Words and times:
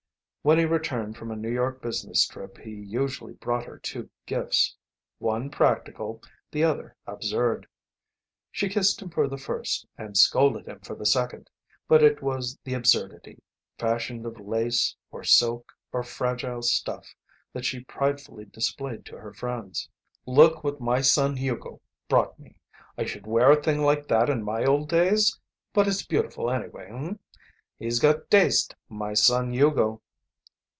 When 0.43 0.57
he 0.57 0.65
returned 0.65 1.17
from 1.17 1.29
a 1.29 1.35
New 1.35 1.51
York 1.51 1.83
business 1.83 2.25
trip 2.25 2.57
he 2.57 2.71
usually 2.71 3.33
brought 3.33 3.65
her 3.65 3.77
two 3.77 4.09
gifts, 4.25 4.75
one 5.19 5.51
practical, 5.51 6.19
the 6.49 6.63
other 6.63 6.95
absurd. 7.05 7.67
She 8.51 8.67
kissed 8.67 8.99
him 9.03 9.11
for 9.11 9.27
the 9.27 9.37
first 9.37 9.85
and 9.99 10.17
scolded 10.17 10.65
him 10.67 10.79
for 10.79 10.95
the 10.95 11.05
second, 11.05 11.51
but 11.87 12.01
it 12.01 12.23
was 12.23 12.57
the 12.63 12.73
absurdity, 12.73 13.43
fashioned 13.77 14.25
of 14.25 14.39
lace, 14.39 14.95
or 15.11 15.23
silk, 15.23 15.71
or 15.91 16.01
fragile 16.01 16.63
stuff, 16.63 17.13
that 17.53 17.63
she 17.63 17.83
pridefully 17.83 18.45
displayed 18.45 19.05
to 19.05 19.19
her 19.19 19.33
friends. 19.33 19.87
"Look 20.25 20.63
what 20.63 20.81
my 20.81 21.01
son 21.01 21.37
Hugo 21.37 21.81
brought 22.09 22.39
me. 22.39 22.55
I 22.97 23.05
should 23.05 23.27
wear 23.27 23.51
a 23.51 23.61
thing 23.61 23.83
like 23.83 24.07
that 24.07 24.27
in 24.27 24.41
my 24.41 24.65
old 24.65 24.89
days. 24.89 25.39
But 25.71 25.87
it's 25.87 26.03
beautiful 26.03 26.49
anyway, 26.49 26.87
h'm? 26.87 27.19
He's 27.77 27.99
got 27.99 28.31
taste, 28.31 28.73
my 28.89 29.13
son 29.13 29.53
Hugo." 29.53 30.01